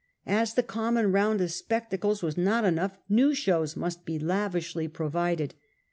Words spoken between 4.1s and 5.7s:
lavishly provided.